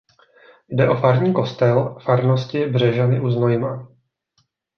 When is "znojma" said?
3.29-3.87